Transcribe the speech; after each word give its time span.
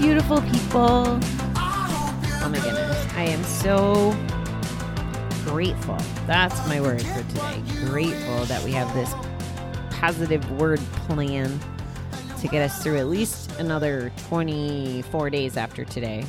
beautiful 0.00 0.40
people. 0.40 1.20
Oh 1.56 2.48
my 2.50 2.58
goodness. 2.58 3.06
I 3.16 3.24
am 3.24 3.44
so 3.44 4.16
grateful. 5.44 5.98
That's 6.26 6.56
my 6.66 6.80
word 6.80 7.02
for 7.02 7.22
today. 7.24 7.62
Grateful 7.84 8.46
that 8.46 8.64
we 8.64 8.72
have 8.72 8.92
this 8.94 9.12
positive 9.90 10.50
word 10.52 10.80
plan 11.06 11.60
to 12.38 12.48
get 12.48 12.62
us 12.62 12.82
through 12.82 12.96
at 12.96 13.08
least 13.08 13.52
another 13.58 14.10
24 14.28 15.28
days 15.28 15.58
after 15.58 15.84
today. 15.84 16.24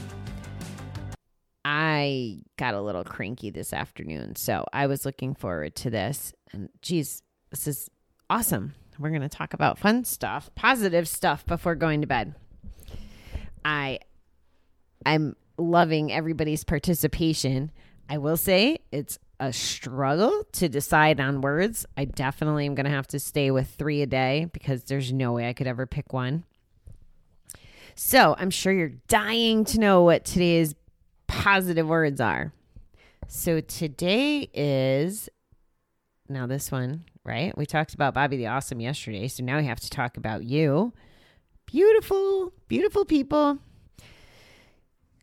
I 1.63 2.41
got 2.57 2.73
a 2.73 2.81
little 2.81 3.05
cranky 3.05 3.51
this 3.51 3.71
afternoon, 3.71 4.35
so 4.35 4.65
I 4.73 4.88
was 4.88 5.05
looking 5.05 5.34
forward 5.34 5.76
to 5.77 5.90
this. 5.90 6.34
And 6.51 6.67
geez, 6.81 7.23
this 7.51 7.67
is 7.67 7.90
awesome. 8.29 8.73
We're 8.99 9.12
going 9.12 9.21
to 9.21 9.29
talk 9.29 9.53
about 9.53 9.79
fun 9.79 10.03
stuff, 10.03 10.49
positive 10.55 11.07
stuff 11.07 11.45
before 11.45 11.76
going 11.76 12.01
to 12.01 12.07
bed. 12.07 12.35
I 13.63 13.99
I'm 15.05 15.35
loving 15.57 16.11
everybody's 16.11 16.63
participation. 16.63 17.71
I 18.09 18.18
will 18.18 18.37
say 18.37 18.79
it's 18.91 19.20
a 19.40 19.51
struggle 19.51 20.43
to 20.53 20.70
decide 20.70 21.20
on 21.20 21.41
words. 21.41 21.85
I 21.98 22.05
definitely 22.05 22.65
am 22.65 22.76
going 22.76 22.85
to 22.85 22.91
have 22.91 23.07
to 23.07 23.20
stay 23.20 23.49
with 23.49 23.70
three 23.70 24.01
a 24.01 24.05
day 24.05 24.48
because 24.53 24.84
there's 24.84 25.12
no 25.12 25.34
way 25.34 25.49
I 25.49 25.53
could 25.53 25.68
ever 25.68 25.87
pick 25.87 26.13
one. 26.13 26.43
So 27.95 28.35
I'm 28.37 28.51
sure 28.51 28.71
you're 28.71 28.93
dying 29.07 29.65
to 29.65 29.79
know 29.79 30.03
what 30.03 30.25
today's 30.25 30.75
positive 31.27 31.87
words 31.87 32.21
are. 32.21 32.53
So 33.27 33.62
today 33.62 34.49
is 34.53 35.29
now 36.29 36.46
this 36.48 36.71
one, 36.71 37.05
right? 37.23 37.57
We 37.57 37.65
talked 37.65 37.93
about 37.93 38.13
Bobbie 38.13 38.37
the 38.37 38.48
Awesome 38.48 38.79
yesterday. 38.79 39.27
So 39.27 39.43
now 39.43 39.57
we 39.57 39.65
have 39.65 39.79
to 39.79 39.90
talk 39.90 40.18
about 40.18 40.43
you. 40.43 40.93
Beautiful, 41.72 42.52
beautiful 42.68 43.05
people 43.05 43.60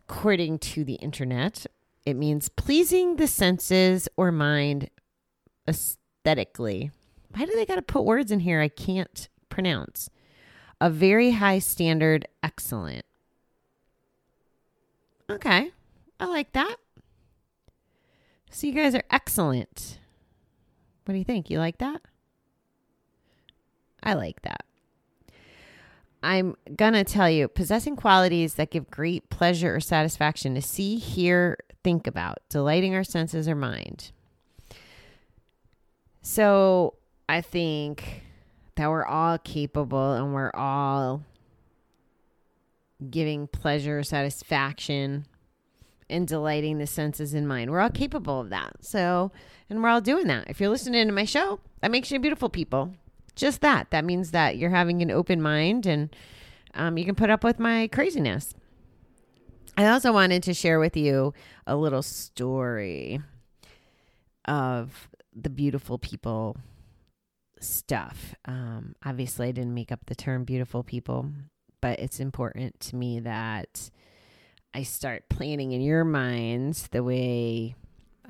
according 0.08 0.58
to 0.58 0.84
the 0.84 0.94
internet, 0.94 1.66
it 2.06 2.14
means 2.14 2.48
pleasing 2.48 3.16
the 3.16 3.26
senses 3.26 4.08
or 4.16 4.32
mind 4.32 4.88
aesthetically. 5.68 6.90
Why 7.34 7.44
do 7.44 7.52
they 7.54 7.66
got 7.66 7.74
to 7.74 7.82
put 7.82 8.04
words 8.04 8.30
in 8.30 8.40
here 8.40 8.62
I 8.62 8.68
can't 8.68 9.28
pronounce? 9.50 10.08
A 10.80 10.88
very 10.88 11.32
high 11.32 11.58
standard, 11.58 12.26
excellent. 12.42 13.04
Okay, 15.30 15.70
I 16.18 16.24
like 16.24 16.52
that. 16.52 16.76
So 18.50 18.66
you 18.66 18.72
guys 18.72 18.94
are 18.94 19.04
excellent. 19.10 19.98
What 21.04 21.12
do 21.12 21.18
you 21.18 21.24
think? 21.24 21.50
You 21.50 21.58
like 21.58 21.78
that? 21.78 22.00
I 24.02 24.14
like 24.14 24.40
that. 24.42 24.64
I'm 26.22 26.56
gonna 26.74 27.04
tell 27.04 27.30
you 27.30 27.48
possessing 27.48 27.96
qualities 27.96 28.54
that 28.54 28.70
give 28.70 28.90
great 28.90 29.30
pleasure 29.30 29.76
or 29.76 29.80
satisfaction 29.80 30.54
to 30.54 30.62
see, 30.62 30.96
hear, 30.96 31.58
think 31.84 32.06
about, 32.06 32.38
delighting 32.48 32.94
our 32.94 33.04
senses 33.04 33.48
or 33.48 33.54
mind. 33.54 34.10
So 36.22 36.94
I 37.28 37.40
think 37.40 38.22
that 38.74 38.90
we're 38.90 39.06
all 39.06 39.38
capable 39.38 40.12
and 40.12 40.34
we're 40.34 40.52
all 40.54 41.22
giving 43.10 43.46
pleasure, 43.46 44.02
satisfaction, 44.02 45.26
and 46.10 46.26
delighting 46.26 46.78
the 46.78 46.86
senses 46.86 47.34
in 47.34 47.46
mind. 47.46 47.70
We're 47.70 47.80
all 47.80 47.90
capable 47.90 48.40
of 48.40 48.50
that. 48.50 48.72
So, 48.80 49.30
and 49.70 49.82
we're 49.82 49.88
all 49.88 50.00
doing 50.00 50.26
that. 50.26 50.48
If 50.48 50.60
you're 50.60 50.70
listening 50.70 51.06
to 51.06 51.12
my 51.12 51.24
show, 51.24 51.60
that 51.80 51.90
makes 51.90 52.10
you 52.10 52.18
beautiful 52.18 52.48
people 52.48 52.94
just 53.38 53.60
that. 53.62 53.90
That 53.90 54.04
means 54.04 54.32
that 54.32 54.58
you're 54.58 54.70
having 54.70 55.00
an 55.02 55.10
open 55.10 55.40
mind 55.40 55.86
and 55.86 56.14
um, 56.74 56.98
you 56.98 57.04
can 57.04 57.14
put 57.14 57.30
up 57.30 57.44
with 57.44 57.58
my 57.58 57.88
craziness. 57.88 58.54
I 59.76 59.86
also 59.86 60.12
wanted 60.12 60.42
to 60.44 60.54
share 60.54 60.80
with 60.80 60.96
you 60.96 61.32
a 61.66 61.76
little 61.76 62.02
story 62.02 63.20
of 64.46 65.08
the 65.34 65.50
beautiful 65.50 65.98
people 65.98 66.56
stuff. 67.60 68.34
Um, 68.44 68.96
obviously, 69.04 69.48
I 69.48 69.52
didn't 69.52 69.74
make 69.74 69.92
up 69.92 70.06
the 70.06 70.14
term 70.14 70.44
beautiful 70.44 70.82
people, 70.82 71.30
but 71.80 72.00
it's 72.00 72.20
important 72.20 72.80
to 72.80 72.96
me 72.96 73.20
that 73.20 73.90
I 74.74 74.82
start 74.82 75.28
planning 75.28 75.72
in 75.72 75.80
your 75.80 76.04
minds 76.04 76.88
the 76.88 77.04
way 77.04 77.74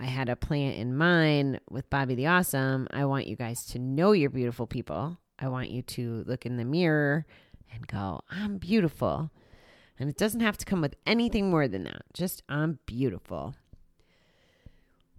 I 0.00 0.04
had 0.04 0.28
a 0.28 0.36
plan 0.36 0.72
in 0.74 0.96
mind 0.96 1.60
with 1.68 1.90
Bobbie 1.90 2.14
the 2.14 2.26
Awesome. 2.28 2.86
I 2.92 3.04
want 3.04 3.26
you 3.26 3.34
guys 3.34 3.64
to 3.66 3.78
know 3.78 4.12
you're 4.12 4.30
beautiful 4.30 4.66
people. 4.66 5.18
I 5.38 5.48
want 5.48 5.70
you 5.70 5.82
to 5.82 6.24
look 6.26 6.46
in 6.46 6.56
the 6.56 6.64
mirror 6.64 7.26
and 7.72 7.86
go, 7.86 8.20
I'm 8.30 8.58
beautiful. 8.58 9.30
And 9.98 10.08
it 10.08 10.16
doesn't 10.16 10.40
have 10.40 10.56
to 10.58 10.64
come 10.64 10.80
with 10.80 10.94
anything 11.04 11.50
more 11.50 11.66
than 11.66 11.84
that. 11.84 12.02
Just 12.12 12.42
I'm 12.48 12.78
beautiful. 12.86 13.54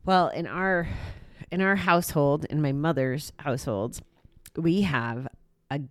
Well, 0.05 0.29
in 0.29 0.47
our 0.47 0.87
in 1.51 1.61
our 1.61 1.75
household, 1.75 2.45
in 2.45 2.61
my 2.61 2.71
mother's 2.71 3.33
household, 3.39 3.99
we 4.55 4.83
have 4.83 5.27
a 5.69 5.81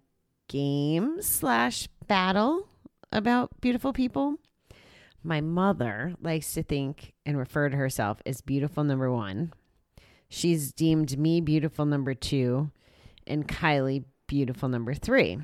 game 0.49 1.20
slash 1.20 1.88
battle 2.06 2.69
about 3.12 3.60
beautiful 3.60 3.93
people. 3.93 4.37
My 5.23 5.41
mother 5.41 6.15
likes 6.23 6.53
to 6.55 6.62
think 6.62 7.12
and 7.27 7.37
refer 7.37 7.69
to 7.69 7.77
herself 7.77 8.23
as 8.25 8.41
beautiful 8.41 8.84
number 8.84 9.12
one. 9.12 9.53
She's 10.29 10.73
deemed 10.73 11.19
me 11.19 11.41
beautiful 11.41 11.87
number 11.87 12.15
two 12.15 12.71
and 13.27 13.49
Kylie 13.49 14.05
beautiful 14.27 14.69
number 14.69 14.95
three. 14.95 15.39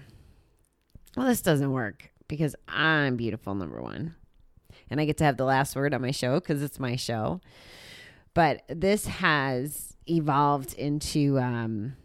Well, 1.17 1.27
this 1.27 1.43
doesn't 1.43 1.73
work 1.73 2.11
because 2.29 2.55
I'm 2.69 3.17
beautiful 3.17 3.55
number 3.55 3.83
one. 3.83 4.15
And 4.91 5.01
I 5.01 5.05
get 5.05 5.17
to 5.19 5.25
have 5.25 5.37
the 5.37 5.45
last 5.45 5.75
word 5.77 5.95
on 5.95 6.03
my 6.03 6.11
show 6.11 6.41
because 6.41 6.63
it's 6.63 6.79
my 6.79 6.97
show. 6.97 7.41
But 8.35 8.63
this 8.69 9.07
has 9.07 9.97
evolved 10.07 10.75
into 10.75 11.39
um, 11.39 11.97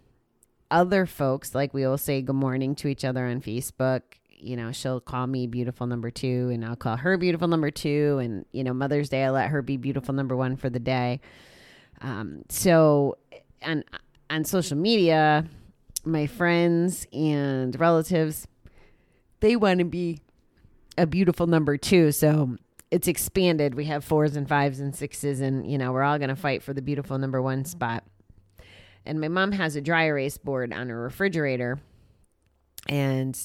other 0.71 1.05
folks, 1.05 1.55
like 1.55 1.73
we 1.73 1.85
will 1.85 1.97
say 1.97 2.21
good 2.21 2.35
morning 2.35 2.75
to 2.75 2.87
each 2.87 3.03
other 3.03 3.25
on 3.25 3.41
Facebook 3.41 4.01
you 4.39 4.55
know, 4.55 4.71
she'll 4.71 4.99
call 4.99 5.27
me 5.27 5.47
beautiful 5.47 5.87
number 5.87 6.09
two 6.09 6.49
and 6.51 6.63
I'll 6.65 6.75
call 6.75 6.97
her 6.97 7.17
beautiful 7.17 7.47
number 7.47 7.71
two. 7.71 8.19
And, 8.21 8.45
you 8.51 8.63
know, 8.63 8.73
Mother's 8.73 9.09
Day, 9.09 9.23
I 9.25 9.29
let 9.29 9.49
her 9.49 9.61
be 9.61 9.77
beautiful 9.77 10.13
number 10.13 10.35
one 10.35 10.55
for 10.55 10.69
the 10.69 10.79
day. 10.79 11.19
Um, 12.01 12.43
so, 12.49 13.17
and 13.61 13.83
on 14.29 14.45
social 14.45 14.77
media, 14.77 15.45
my 16.05 16.27
friends 16.27 17.05
and 17.11 17.77
relatives, 17.79 18.47
they 19.41 19.55
want 19.55 19.79
to 19.79 19.85
be 19.85 20.19
a 20.97 21.05
beautiful 21.05 21.47
number 21.47 21.77
two. 21.77 22.11
So 22.11 22.57
it's 22.91 23.07
expanded. 23.07 23.75
We 23.75 23.85
have 23.85 24.03
fours 24.03 24.35
and 24.35 24.47
fives 24.47 24.79
and 24.79 24.95
sixes, 24.95 25.41
and, 25.41 25.69
you 25.69 25.77
know, 25.77 25.91
we're 25.91 26.03
all 26.03 26.17
going 26.17 26.29
to 26.29 26.35
fight 26.35 26.63
for 26.63 26.73
the 26.73 26.81
beautiful 26.81 27.17
number 27.17 27.41
one 27.41 27.65
spot. 27.65 28.03
And 29.05 29.19
my 29.21 29.27
mom 29.27 29.51
has 29.53 29.75
a 29.75 29.81
dry 29.81 30.05
erase 30.05 30.37
board 30.37 30.73
on 30.73 30.89
her 30.89 31.01
refrigerator. 31.01 31.79
And 32.87 33.39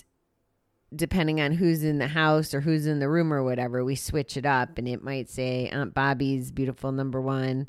depending 0.94 1.40
on 1.40 1.52
who's 1.52 1.82
in 1.82 1.98
the 1.98 2.08
house 2.08 2.54
or 2.54 2.60
who's 2.60 2.86
in 2.86 2.98
the 2.98 3.08
room 3.08 3.32
or 3.32 3.42
whatever, 3.42 3.84
we 3.84 3.94
switch 3.94 4.36
it 4.36 4.46
up 4.46 4.78
and 4.78 4.86
it 4.88 5.02
might 5.02 5.28
say 5.28 5.68
Aunt 5.68 5.94
Bobbie's 5.94 6.52
beautiful 6.52 6.92
number 6.92 7.20
one 7.20 7.68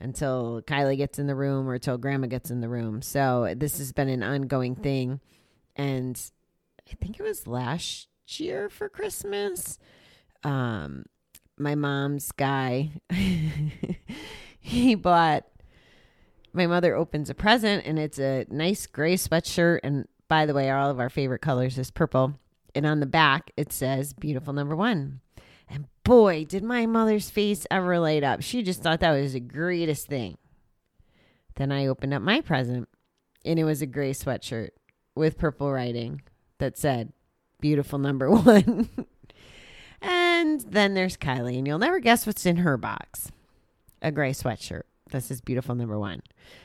until 0.00 0.62
Kylie 0.62 0.96
gets 0.96 1.18
in 1.18 1.26
the 1.26 1.34
room 1.34 1.68
or 1.68 1.74
until 1.74 1.98
grandma 1.98 2.26
gets 2.26 2.50
in 2.50 2.60
the 2.60 2.68
room. 2.68 3.02
So 3.02 3.54
this 3.56 3.78
has 3.78 3.92
been 3.92 4.08
an 4.08 4.22
ongoing 4.22 4.74
thing. 4.74 5.20
And 5.76 6.20
I 6.90 6.94
think 7.00 7.18
it 7.18 7.22
was 7.22 7.46
last 7.46 8.08
year 8.26 8.68
for 8.68 8.88
Christmas. 8.88 9.78
Um, 10.42 11.04
my 11.56 11.74
mom's 11.74 12.32
guy, 12.32 12.90
he 14.60 14.94
bought 14.94 15.44
my 16.52 16.66
mother 16.66 16.94
opens 16.94 17.30
a 17.30 17.34
present 17.34 17.86
and 17.86 17.98
it's 17.98 18.18
a 18.18 18.44
nice 18.50 18.86
gray 18.86 19.14
sweatshirt 19.14 19.80
and 19.82 20.06
by 20.28 20.44
the 20.44 20.52
way 20.52 20.70
all 20.70 20.90
of 20.90 21.00
our 21.00 21.08
favorite 21.08 21.40
colors 21.40 21.78
is 21.78 21.90
purple 21.90 22.34
and 22.74 22.86
on 22.86 23.00
the 23.00 23.06
back 23.06 23.50
it 23.56 23.72
says 23.72 24.12
beautiful 24.12 24.52
number 24.52 24.76
one. 24.76 25.20
And 25.68 25.86
boy 26.04 26.44
did 26.44 26.62
my 26.62 26.86
mother's 26.86 27.30
face 27.30 27.66
ever 27.70 27.98
light 27.98 28.24
up. 28.24 28.42
She 28.42 28.62
just 28.62 28.82
thought 28.82 29.00
that 29.00 29.12
was 29.12 29.32
the 29.32 29.40
greatest 29.40 30.06
thing. 30.06 30.36
Then 31.56 31.72
i 31.72 31.86
opened 31.86 32.14
up 32.14 32.22
my 32.22 32.40
present 32.40 32.88
and 33.44 33.58
it 33.58 33.64
was 33.64 33.82
a 33.82 33.86
gray 33.86 34.12
sweatshirt 34.12 34.70
with 35.14 35.38
purple 35.38 35.70
writing 35.70 36.22
that 36.58 36.78
said 36.78 37.12
beautiful 37.60 37.98
number 37.98 38.30
one. 38.30 38.88
And 40.00 40.60
then 40.62 40.94
there's 40.94 41.16
kylie 41.16 41.58
and 41.58 41.66
you'll 41.66 41.78
never 41.78 42.00
guess 42.00 42.26
what's 42.26 42.46
in 42.46 42.56
her 42.56 42.76
box. 42.76 43.30
A 44.00 44.10
gray 44.10 44.32
sweatshirt 44.32 44.82
this 45.12 45.30
is 45.30 45.40
beautiful 45.40 45.74
number 45.74 45.98
one. 45.98 46.22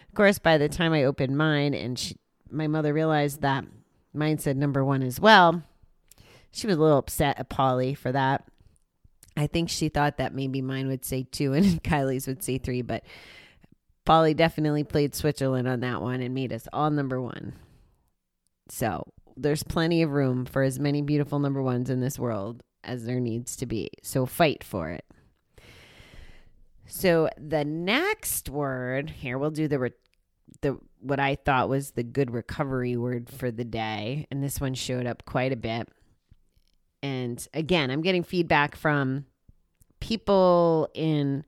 Of 0.07 0.15
course 0.15 0.39
by 0.39 0.57
the 0.57 0.69
time 0.69 0.93
i 0.93 1.03
opened 1.03 1.37
mine 1.37 1.73
and 1.73 1.99
she, 1.99 2.15
my 2.49 2.67
mother 2.67 2.93
realized 2.93 3.41
that 3.41 3.65
mine 4.13 4.39
said 4.39 4.57
number 4.57 4.83
one 4.83 5.03
as 5.03 5.19
well 5.19 5.63
she 6.51 6.67
was 6.67 6.77
a 6.77 6.79
little 6.79 6.97
upset 6.97 7.39
at 7.39 7.49
Polly 7.49 7.93
for 7.93 8.11
that. 8.11 8.45
I 9.35 9.47
think 9.47 9.69
she 9.69 9.89
thought 9.89 10.17
that 10.17 10.33
maybe 10.33 10.61
mine 10.61 10.87
would 10.87 11.05
say 11.05 11.23
two 11.23 11.53
and 11.53 11.83
Kylie's 11.83 12.27
would 12.27 12.43
say 12.43 12.57
three, 12.57 12.81
but 12.81 13.03
Polly 14.05 14.33
definitely 14.33 14.83
played 14.83 15.13
Switzerland 15.13 15.67
on 15.67 15.81
that 15.81 16.01
one 16.01 16.21
and 16.21 16.33
made 16.33 16.53
us 16.53 16.67
all 16.73 16.89
number 16.89 17.21
one. 17.21 17.53
So 18.69 19.05
there's 19.35 19.63
plenty 19.63 20.01
of 20.01 20.11
room 20.11 20.45
for 20.45 20.63
as 20.63 20.79
many 20.79 21.01
beautiful 21.01 21.39
number 21.39 21.61
ones 21.61 21.89
in 21.89 21.99
this 21.99 22.17
world 22.17 22.63
as 22.83 23.05
there 23.05 23.19
needs 23.19 23.55
to 23.57 23.65
be. 23.65 23.89
So 24.01 24.25
fight 24.25 24.63
for 24.63 24.89
it. 24.89 25.05
So 26.85 27.29
the 27.37 27.65
next 27.65 28.49
word 28.49 29.09
here, 29.09 29.37
we'll 29.37 29.51
do 29.51 29.67
the 29.67 29.79
re- 29.79 29.91
the 30.61 30.77
what 30.99 31.19
I 31.19 31.35
thought 31.35 31.69
was 31.69 31.91
the 31.91 32.03
good 32.03 32.31
recovery 32.31 32.95
word 32.95 33.29
for 33.29 33.51
the 33.51 33.65
day, 33.65 34.25
and 34.31 34.41
this 34.41 34.59
one 34.59 34.73
showed 34.73 35.05
up 35.05 35.25
quite 35.25 35.51
a 35.51 35.57
bit. 35.57 35.89
And 37.01 37.45
again, 37.53 37.91
I'm 37.91 38.01
getting 38.01 38.23
feedback 38.23 38.75
from 38.75 39.25
people 39.99 40.89
in 40.93 41.45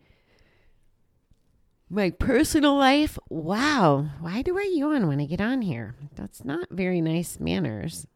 my 1.90 2.12
personal 2.12 2.76
life. 2.76 3.18
Wow, 3.30 4.08
why 4.20 4.42
do 4.42 4.58
I 4.58 4.72
yawn 4.74 5.08
when 5.08 5.20
I 5.20 5.26
get 5.26 5.42
on 5.42 5.62
here? 5.62 5.96
That's 6.16 6.46
not 6.46 6.70
very 6.70 7.02
nice 7.02 7.40
manners. 7.40 8.08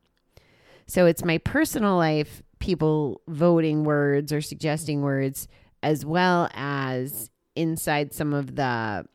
So 0.85 1.05
it's 1.05 1.23
my 1.23 1.37
personal 1.39 1.97
life, 1.97 2.43
people 2.59 3.21
voting 3.27 3.83
words 3.83 4.31
or 4.31 4.41
suggesting 4.41 5.01
words, 5.01 5.47
as 5.81 6.05
well 6.05 6.49
as 6.53 7.29
inside 7.55 8.13
some 8.13 8.33
of 8.33 8.55
the 8.55 9.05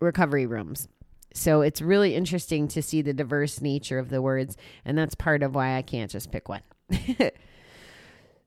recovery 0.00 0.46
rooms. 0.46 0.88
So 1.34 1.60
it's 1.60 1.82
really 1.82 2.14
interesting 2.14 2.68
to 2.68 2.82
see 2.82 3.02
the 3.02 3.12
diverse 3.12 3.60
nature 3.60 3.98
of 3.98 4.08
the 4.08 4.22
words, 4.22 4.56
and 4.84 4.96
that's 4.96 5.14
part 5.14 5.42
of 5.42 5.54
why 5.54 5.76
I 5.76 5.82
can't 5.82 6.10
just 6.10 6.30
pick 6.30 6.48
one. 6.48 6.62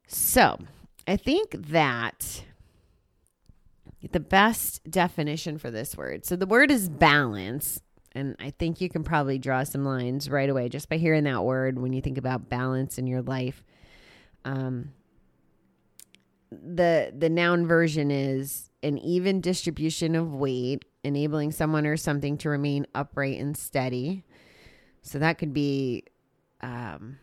so 0.09 0.57
I 1.07 1.17
think 1.17 1.51
that 1.69 2.43
the 4.11 4.19
best 4.19 4.89
definition 4.89 5.57
for 5.57 5.71
this 5.71 5.95
word. 5.95 6.25
So 6.25 6.35
the 6.35 6.45
word 6.45 6.71
is 6.71 6.89
balance. 6.89 7.81
And 8.13 8.35
I 8.39 8.49
think 8.49 8.81
you 8.81 8.89
can 8.89 9.03
probably 9.03 9.37
draw 9.37 9.63
some 9.63 9.85
lines 9.85 10.29
right 10.29 10.49
away 10.49 10.67
just 10.67 10.89
by 10.89 10.97
hearing 10.97 11.25
that 11.25 11.43
word 11.43 11.77
when 11.77 11.93
you 11.93 12.01
think 12.01 12.17
about 12.17 12.49
balance 12.49 12.97
in 12.97 13.05
your 13.05 13.21
life. 13.21 13.63
Um, 14.45 14.93
the 16.51 17.13
the 17.15 17.29
noun 17.29 17.67
version 17.67 18.09
is 18.09 18.71
an 18.81 18.97
even 18.97 19.41
distribution 19.41 20.15
of 20.15 20.33
weight, 20.33 20.85
enabling 21.03 21.51
someone 21.51 21.85
or 21.85 21.97
something 21.97 22.37
to 22.39 22.49
remain 22.49 22.87
upright 22.95 23.39
and 23.39 23.55
steady. 23.55 24.23
So 25.03 25.19
that 25.19 25.37
could 25.37 25.53
be, 25.53 26.05
um, 26.61 27.19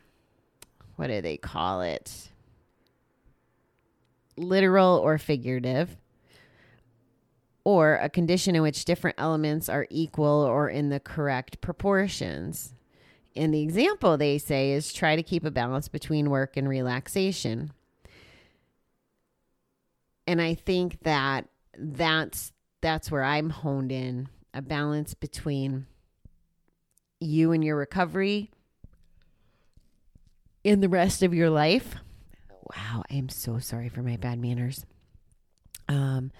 what 0.95 1.07
do 1.07 1.21
they 1.21 1.37
call 1.37 1.81
it? 1.81 2.29
Literal 4.37 4.97
or 5.03 5.17
figurative 5.17 5.97
or 7.67 7.95
a 7.95 8.07
condition 8.07 8.55
in 8.55 8.61
which 8.61 8.85
different 8.85 9.17
elements 9.19 9.67
are 9.67 9.87
equal 9.89 10.41
or 10.41 10.69
in 10.69 10.87
the 10.87 11.01
correct 11.01 11.59
proportions. 11.59 12.73
And 13.35 13.53
the 13.53 13.61
example 13.61 14.17
they 14.17 14.37
say 14.37 14.71
is 14.71 14.93
try 14.93 15.17
to 15.17 15.21
keep 15.21 15.43
a 15.43 15.51
balance 15.51 15.89
between 15.89 16.29
work 16.29 16.55
and 16.55 16.69
relaxation. 16.69 17.73
And 20.25 20.41
I 20.41 20.53
think 20.53 21.01
that 21.03 21.49
that's 21.77 22.53
that's 22.79 23.11
where 23.11 23.23
I'm 23.23 23.49
honed 23.49 23.91
in 23.91 24.29
a 24.53 24.61
balance 24.61 25.13
between 25.13 25.87
you 27.19 27.51
and 27.51 27.65
your 27.65 27.75
recovery 27.75 28.49
in 30.63 30.79
the 30.79 30.87
rest 30.87 31.21
of 31.21 31.33
your 31.33 31.49
life. 31.49 31.95
Wow, 32.75 33.03
I 33.09 33.15
am 33.15 33.29
so 33.29 33.59
sorry 33.59 33.89
for 33.89 34.01
my 34.01 34.17
bad 34.17 34.39
manners. 34.39 34.85
Um 35.87 36.31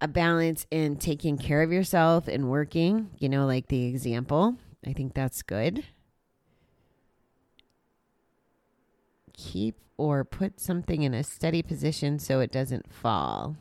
a 0.00 0.08
balance 0.08 0.66
in 0.70 0.96
taking 0.96 1.38
care 1.38 1.62
of 1.62 1.72
yourself 1.72 2.28
and 2.28 2.50
working, 2.50 3.10
you 3.18 3.28
know, 3.28 3.46
like 3.46 3.68
the 3.68 3.84
example. 3.86 4.56
I 4.86 4.92
think 4.92 5.14
that's 5.14 5.42
good. 5.42 5.84
Keep 9.32 9.76
or 9.96 10.24
put 10.24 10.60
something 10.60 11.02
in 11.02 11.14
a 11.14 11.24
steady 11.24 11.62
position 11.62 12.18
so 12.18 12.40
it 12.40 12.52
doesn't 12.52 12.92
fall. 12.92 13.56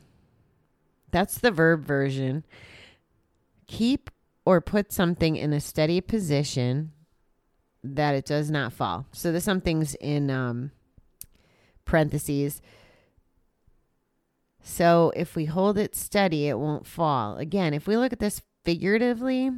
That's 1.12 1.38
the 1.38 1.52
verb 1.52 1.86
version. 1.86 2.44
Keep 3.68 4.10
or 4.46 4.60
put 4.60 4.92
something 4.92 5.36
in 5.36 5.54
a 5.54 5.62
steady 5.62 6.02
position 6.02 6.92
that 7.84 8.16
it 8.16 8.26
does 8.26 8.52
not 8.52 8.74
fall. 8.74 9.06
So 9.14 9.32
the 9.32 9.40
something's 9.40 9.96
in 9.96 10.30
um, 10.30 10.72
parentheses. 11.86 12.62
So 14.62 15.12
if 15.16 15.36
we 15.36 15.46
hold 15.46 15.78
it 15.78 15.96
steady, 15.96 16.48
it 16.48 16.58
won't 16.58 16.88
fall. 16.88 17.38
Again, 17.38 17.74
if 17.74 17.88
we 17.88 17.98
look 17.98 18.14
at 18.14 18.20
this 18.20 18.42
figuratively, 18.64 19.52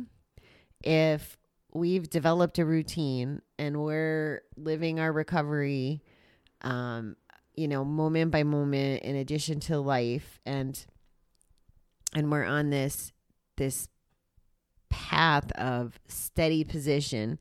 if 0.83 1.37
we've 1.73 2.09
developed 2.09 2.57
a 2.57 2.65
routine 2.65 3.41
and 3.59 3.81
we're 3.81 4.41
living 4.57 4.99
our 4.99 5.11
recovery, 5.11 6.01
um, 6.61 7.15
you 7.53 7.67
know, 7.67 7.85
moment 7.85 8.31
by 8.31 8.43
moment 8.43 9.03
in 9.03 9.15
addition 9.15 9.59
to 9.61 9.79
life 9.79 10.39
and 10.45 10.85
and 12.13 12.31
we're 12.31 12.45
on 12.45 12.69
this 12.69 13.11
this 13.57 13.87
path 14.89 15.51
of 15.53 15.99
steady 16.07 16.63
position 16.63 17.37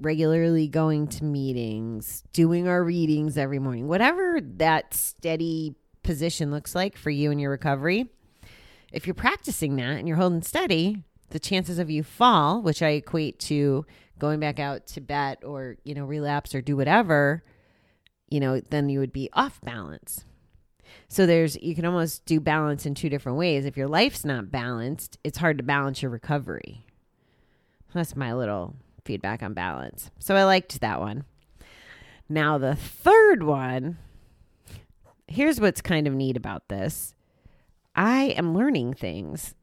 regularly 0.00 0.66
going 0.68 1.06
to 1.06 1.24
meetings 1.24 2.24
doing 2.32 2.66
our 2.66 2.82
readings 2.82 3.38
every 3.38 3.60
morning 3.60 3.86
whatever 3.86 4.40
that 4.42 4.92
steady 4.92 5.76
position 6.04 6.52
looks 6.52 6.76
like 6.76 6.96
for 6.96 7.10
you 7.10 7.32
in 7.32 7.40
your 7.40 7.50
recovery. 7.50 8.08
If 8.92 9.08
you're 9.08 9.14
practicing 9.14 9.74
that 9.76 9.96
and 9.98 10.06
you're 10.06 10.18
holding 10.18 10.42
steady, 10.42 11.02
the 11.30 11.40
chances 11.40 11.80
of 11.80 11.90
you 11.90 12.04
fall, 12.04 12.62
which 12.62 12.80
I 12.80 12.90
equate 12.90 13.40
to 13.40 13.84
going 14.20 14.38
back 14.38 14.60
out 14.60 14.86
to 14.88 15.00
bet 15.00 15.42
or, 15.44 15.76
you 15.82 15.94
know, 15.94 16.04
relapse 16.04 16.54
or 16.54 16.60
do 16.60 16.76
whatever, 16.76 17.42
you 18.28 18.38
know, 18.38 18.60
then 18.60 18.88
you 18.88 19.00
would 19.00 19.12
be 19.12 19.28
off 19.32 19.60
balance. 19.62 20.24
So 21.08 21.26
there's 21.26 21.60
you 21.60 21.74
can 21.74 21.84
almost 21.84 22.24
do 22.24 22.38
balance 22.38 22.86
in 22.86 22.94
two 22.94 23.08
different 23.08 23.36
ways. 23.36 23.64
If 23.64 23.76
your 23.76 23.88
life's 23.88 24.24
not 24.24 24.52
balanced, 24.52 25.18
it's 25.24 25.38
hard 25.38 25.58
to 25.58 25.64
balance 25.64 26.02
your 26.02 26.10
recovery. 26.10 26.86
That's 27.92 28.14
my 28.14 28.32
little 28.32 28.76
feedback 29.04 29.42
on 29.42 29.54
balance. 29.54 30.10
So 30.18 30.36
I 30.36 30.44
liked 30.44 30.80
that 30.80 31.00
one. 31.00 31.24
Now 32.28 32.58
the 32.58 32.74
third 32.74 33.42
one 33.42 33.98
here's 35.26 35.60
what's 35.60 35.80
kind 35.80 36.06
of 36.06 36.14
neat 36.14 36.36
about 36.36 36.68
this 36.68 37.14
I 37.94 38.34
am 38.36 38.54
learning 38.54 38.94
things. 38.94 39.54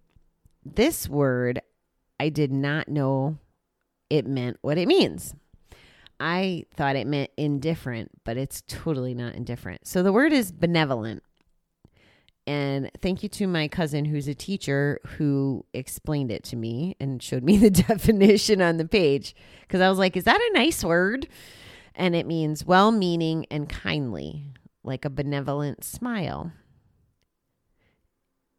This 0.64 1.10
word, 1.10 1.62
I 2.20 2.30
did 2.30 2.52
not 2.52 2.88
know 2.88 3.38
it 4.10 4.28
meant 4.28 4.58
what 4.62 4.78
it 4.78 4.88
means. 4.88 5.34
I 6.20 6.66
thought 6.76 6.96
it 6.96 7.08
meant 7.08 7.32
indifferent, 7.36 8.12
but 8.24 8.38
it's 8.38 8.62
totally 8.68 9.16
not 9.16 9.34
indifferent. 9.34 9.88
So 9.88 10.04
the 10.04 10.14
word 10.14 10.32
is 10.32 10.52
benevolent. 10.52 11.24
And 12.48 12.90
thank 13.02 13.24
you 13.24 13.30
to 13.30 13.48
my 13.48 13.68
cousin 13.68 14.06
who's 14.06 14.28
a 14.28 14.34
teacher 14.34 15.00
who 15.18 15.66
explained 15.74 16.32
it 16.32 16.44
to 16.46 16.56
me 16.56 16.96
and 17.00 17.22
showed 17.22 17.44
me 17.44 17.58
the 17.60 17.70
definition 17.70 18.62
on 18.62 18.78
the 18.78 18.88
page. 18.88 19.36
Because 19.62 19.82
I 19.82 19.90
was 19.90 20.00
like, 20.00 20.18
is 20.18 20.24
that 20.24 20.40
a 20.40 20.54
nice 20.54 20.84
word? 20.84 21.28
And 21.94 22.16
it 22.16 22.26
means 22.26 22.66
well 22.66 22.92
meaning 22.92 23.46
and 23.52 23.70
kindly 23.70 24.46
like 24.84 25.06
a 25.06 25.10
benevolent 25.10 25.84
smile. 25.84 26.52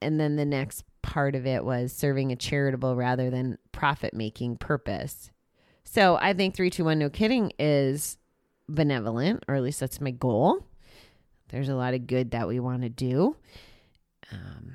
And 0.01 0.21
then 0.21 0.37
the 0.37 0.45
next 0.45 0.85
part 1.03 1.35
of 1.35 1.47
it 1.47 1.65
was 1.65 1.93
serving 1.93 2.33
a 2.33 2.37
charitable 2.37 2.97
rather 2.97 3.31
than 3.31 3.59
profit 3.73 4.15
making 4.15 4.57
purpose. 4.57 5.31
So 5.85 6.17
I 6.17 6.33
think 6.33 6.55
321 6.55 6.99
No 6.99 7.11
Kidding 7.11 7.53
is 7.59 8.19
benevolent, 8.69 9.45
or 9.49 9.55
at 9.55 9.63
least 9.63 9.81
that's 9.81 10.01
my 10.01 10.11
goal. 10.11 10.67
There's 11.49 11.69
a 11.69 11.75
lot 11.75 11.95
of 11.95 12.07
good 12.07 12.31
that 12.31 12.49
we 12.49 12.61
want 12.61 12.83
to 12.83 12.89
do. 12.89 13.37
Um, 14.33 14.73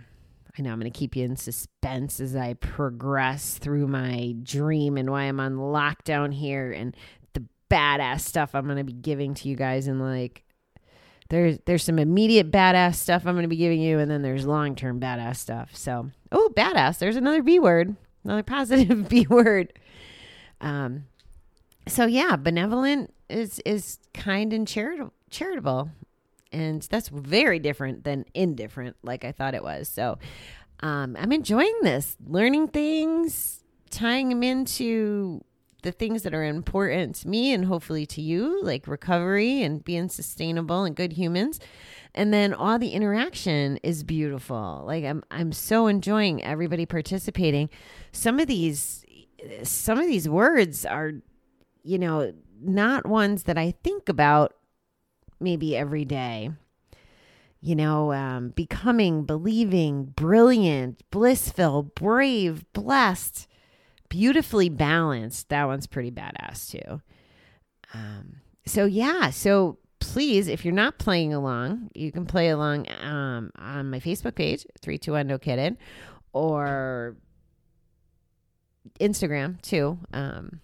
I 0.57 0.61
know 0.61 0.71
I'm 0.71 0.79
going 0.79 0.91
to 0.91 0.97
keep 0.97 1.15
you 1.15 1.23
in 1.25 1.35
suspense 1.35 2.19
as 2.19 2.35
I 2.35 2.53
progress 2.53 3.57
through 3.57 3.87
my 3.87 4.35
dream 4.41 4.97
and 4.97 5.09
why 5.09 5.23
I'm 5.23 5.39
on 5.39 5.55
lockdown 5.55 6.33
here 6.33 6.71
and 6.71 6.95
the 7.33 7.43
badass 7.69 8.21
stuff 8.21 8.55
I'm 8.55 8.65
going 8.65 8.77
to 8.77 8.83
be 8.83 8.93
giving 8.93 9.33
to 9.35 9.49
you 9.49 9.55
guys 9.55 9.87
and 9.87 10.01
like 10.01 10.43
there's 11.29 11.57
there's 11.65 11.83
some 11.83 11.99
immediate 11.99 12.51
badass 12.51 12.95
stuff 12.95 13.25
I'm 13.25 13.35
going 13.35 13.43
to 13.43 13.49
be 13.49 13.57
giving 13.57 13.81
you, 13.81 13.99
and 13.99 14.09
then 14.09 14.21
there's 14.21 14.45
long 14.45 14.75
term 14.75 14.99
badass 14.99 15.37
stuff. 15.37 15.75
So, 15.75 16.11
oh, 16.31 16.51
badass. 16.55 16.99
There's 16.99 17.15
another 17.15 17.43
B 17.43 17.59
word, 17.59 17.95
another 18.23 18.43
positive 18.43 19.09
B 19.09 19.27
word. 19.29 19.73
Um, 20.61 21.05
so 21.87 22.05
yeah, 22.05 22.35
benevolent 22.35 23.13
is 23.29 23.59
is 23.65 23.99
kind 24.13 24.53
and 24.53 24.67
charitable, 24.67 25.13
charitable, 25.29 25.91
and 26.51 26.81
that's 26.83 27.09
very 27.09 27.59
different 27.59 28.03
than 28.03 28.25
indifferent, 28.33 28.95
like 29.03 29.25
I 29.25 29.31
thought 29.31 29.55
it 29.55 29.63
was. 29.63 29.87
So, 29.87 30.17
um, 30.81 31.15
I'm 31.19 31.31
enjoying 31.31 31.75
this, 31.81 32.15
learning 32.25 32.69
things, 32.69 33.63
tying 33.89 34.29
them 34.29 34.43
into 34.43 35.43
the 35.83 35.91
things 35.91 36.23
that 36.23 36.33
are 36.33 36.43
important 36.43 37.15
to 37.15 37.27
me 37.27 37.53
and 37.53 37.65
hopefully 37.65 38.05
to 38.05 38.21
you, 38.21 38.61
like 38.63 38.87
recovery 38.87 39.61
and 39.61 39.83
being 39.83 40.09
sustainable 40.09 40.83
and 40.83 40.95
good 40.95 41.13
humans. 41.13 41.59
And 42.13 42.33
then 42.33 42.53
all 42.53 42.79
the 42.79 42.89
interaction 42.89 43.77
is 43.83 44.03
beautiful. 44.03 44.83
Like 44.85 45.03
I'm 45.05 45.23
I'm 45.31 45.51
so 45.51 45.87
enjoying 45.87 46.43
everybody 46.43 46.85
participating. 46.85 47.69
Some 48.11 48.39
of 48.39 48.47
these 48.47 49.05
some 49.63 49.99
of 49.99 50.07
these 50.07 50.27
words 50.27 50.85
are 50.85 51.13
you 51.87 51.97
know, 51.97 52.33
not 52.61 53.07
ones 53.07 53.43
that 53.43 53.57
I 53.57 53.71
think 53.83 54.09
about 54.09 54.53
maybe 55.39 55.75
every 55.75 56.05
day. 56.05 56.51
You 57.59 57.75
know, 57.75 58.13
um, 58.13 58.49
becoming, 58.49 59.23
believing, 59.25 60.05
brilliant, 60.05 61.01
blissful, 61.09 61.83
brave, 61.83 62.71
blessed, 62.73 63.47
beautifully 64.09 64.69
balanced. 64.69 65.49
That 65.49 65.65
one's 65.65 65.87
pretty 65.87 66.11
badass 66.11 66.69
too. 66.69 67.01
Um, 67.93 68.37
so 68.65 68.85
yeah, 68.85 69.31
so 69.31 69.79
please, 69.99 70.47
if 70.47 70.63
you're 70.63 70.73
not 70.73 70.99
playing 70.99 71.33
along, 71.33 71.89
you 71.95 72.11
can 72.11 72.25
play 72.25 72.49
along 72.49 72.87
um, 73.01 73.51
on 73.57 73.89
my 73.89 73.99
Facebook 73.99 74.35
page, 74.35 74.65
three 74.81 74.97
two 74.97 75.13
one 75.13 75.27
no 75.27 75.37
kidding, 75.37 75.77
or 76.33 77.17
Instagram 78.99 79.61
too. 79.61 79.97
Um, 80.13 80.61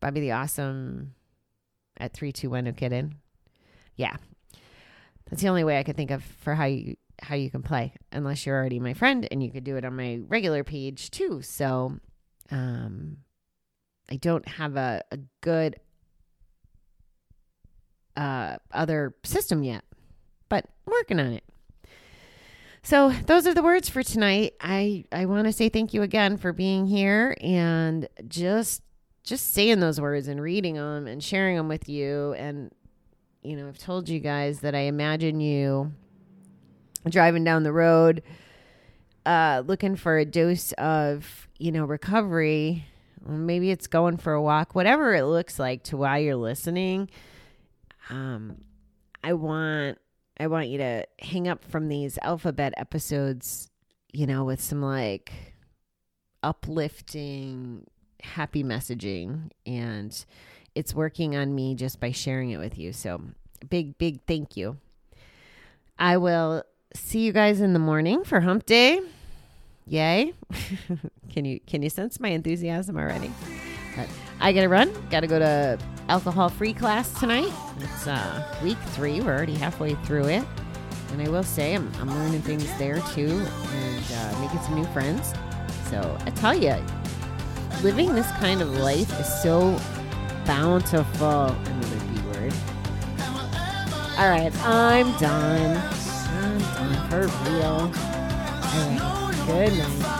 Bobbie 0.00 0.20
the 0.20 0.32
Awesome 0.32 1.14
at 1.96 2.12
three 2.12 2.32
two 2.32 2.50
one 2.50 2.64
no 2.64 2.72
kidding. 2.72 3.14
Yeah, 3.98 4.16
that's 5.28 5.42
the 5.42 5.48
only 5.48 5.64
way 5.64 5.78
I 5.78 5.82
could 5.82 5.96
think 5.96 6.10
of 6.10 6.24
for 6.24 6.54
how 6.54 6.64
you 6.64 6.96
how 7.20 7.34
you 7.34 7.50
can 7.50 7.62
play, 7.62 7.92
unless 8.12 8.46
you're 8.46 8.56
already 8.56 8.78
my 8.78 8.94
friend 8.94 9.26
and 9.30 9.42
you 9.42 9.50
could 9.50 9.64
do 9.64 9.76
it 9.76 9.84
on 9.84 9.96
my 9.96 10.20
regular 10.28 10.64
page 10.64 11.10
too. 11.10 11.42
So, 11.42 11.98
um, 12.50 13.18
I 14.08 14.16
don't 14.16 14.46
have 14.46 14.76
a, 14.76 15.02
a 15.10 15.18
good 15.40 15.80
uh, 18.16 18.56
other 18.72 19.14
system 19.24 19.62
yet, 19.62 19.84
but 20.48 20.64
I'm 20.86 20.92
working 20.92 21.20
on 21.20 21.32
it. 21.32 21.44
So 22.82 23.10
those 23.26 23.46
are 23.46 23.54
the 23.54 23.62
words 23.62 23.88
for 23.88 24.02
tonight. 24.02 24.54
I 24.60 25.04
I 25.12 25.26
want 25.26 25.46
to 25.46 25.52
say 25.52 25.68
thank 25.68 25.92
you 25.92 26.02
again 26.02 26.36
for 26.36 26.52
being 26.52 26.86
here 26.86 27.36
and 27.40 28.08
just 28.28 28.82
just 29.24 29.52
saying 29.52 29.80
those 29.80 30.00
words 30.00 30.26
and 30.26 30.40
reading 30.40 30.76
them 30.76 31.06
and 31.06 31.22
sharing 31.22 31.56
them 31.56 31.68
with 31.68 31.88
you 31.88 32.32
and 32.38 32.72
you 33.48 33.56
know, 33.56 33.66
I've 33.66 33.78
told 33.78 34.10
you 34.10 34.20
guys 34.20 34.60
that 34.60 34.74
I 34.74 34.80
imagine 34.80 35.40
you 35.40 35.92
driving 37.08 37.44
down 37.44 37.62
the 37.62 37.72
road 37.72 38.22
uh 39.24 39.62
looking 39.66 39.96
for 39.96 40.18
a 40.18 40.24
dose 40.26 40.72
of, 40.72 41.48
you 41.58 41.72
know, 41.72 41.86
recovery. 41.86 42.84
Maybe 43.26 43.70
it's 43.70 43.86
going 43.86 44.18
for 44.18 44.34
a 44.34 44.42
walk, 44.42 44.74
whatever 44.74 45.14
it 45.14 45.24
looks 45.24 45.58
like 45.58 45.82
to 45.84 45.96
while 45.96 46.18
you're 46.18 46.36
listening. 46.36 47.08
Um 48.10 48.58
I 49.24 49.32
want 49.32 49.98
I 50.38 50.46
want 50.48 50.68
you 50.68 50.78
to 50.78 51.06
hang 51.18 51.48
up 51.48 51.64
from 51.64 51.88
these 51.88 52.18
alphabet 52.22 52.74
episodes, 52.76 53.70
you 54.12 54.26
know, 54.26 54.44
with 54.44 54.60
some 54.60 54.82
like 54.82 55.32
uplifting, 56.42 57.86
happy 58.22 58.62
messaging. 58.62 59.50
And 59.64 60.24
it's 60.78 60.94
working 60.94 61.34
on 61.34 61.52
me 61.52 61.74
just 61.74 61.98
by 61.98 62.12
sharing 62.12 62.50
it 62.50 62.58
with 62.58 62.78
you. 62.78 62.92
So, 62.92 63.20
big, 63.68 63.98
big 63.98 64.20
thank 64.28 64.56
you. 64.56 64.76
I 65.98 66.18
will 66.18 66.62
see 66.94 67.26
you 67.26 67.32
guys 67.32 67.60
in 67.60 67.72
the 67.72 67.80
morning 67.80 68.22
for 68.22 68.40
hump 68.40 68.64
day. 68.64 69.00
Yay. 69.88 70.34
can 71.30 71.44
you 71.44 71.58
can 71.66 71.82
you 71.82 71.90
sense 71.90 72.20
my 72.20 72.28
enthusiasm 72.28 72.96
already? 72.96 73.32
But 73.96 74.08
I 74.38 74.52
gotta 74.52 74.68
run. 74.68 74.92
Gotta 75.10 75.26
go 75.26 75.40
to 75.40 75.78
alcohol 76.08 76.48
free 76.48 76.72
class 76.72 77.12
tonight. 77.18 77.52
It's 77.80 78.06
uh, 78.06 78.60
week 78.62 78.78
three. 78.90 79.20
We're 79.20 79.34
already 79.34 79.54
halfway 79.54 79.96
through 80.04 80.26
it. 80.26 80.44
And 81.10 81.20
I 81.20 81.28
will 81.28 81.42
say, 81.42 81.74
I'm, 81.74 81.90
I'm 81.98 82.08
learning 82.08 82.42
things 82.42 82.66
there 82.78 83.00
too 83.14 83.44
and 83.72 84.04
uh, 84.14 84.40
making 84.40 84.60
some 84.60 84.76
new 84.76 84.84
friends. 84.92 85.32
So 85.90 86.16
I 86.24 86.30
tell 86.30 86.54
you, 86.54 86.76
living 87.82 88.14
this 88.14 88.30
kind 88.32 88.62
of 88.62 88.70
life 88.74 89.10
is 89.18 89.42
so 89.42 89.76
bountiful. 90.48 91.54
Another 91.66 92.00
B 92.06 92.20
word. 92.22 92.54
All 94.16 94.30
right, 94.30 94.50
I'm 94.64 95.12
done. 95.18 95.76
I'm 95.76 96.58
done 96.58 97.10
for 97.10 97.26
real. 97.50 97.64
All 97.64 98.80
right, 98.88 99.44
good 99.46 99.78
night. 99.78 100.17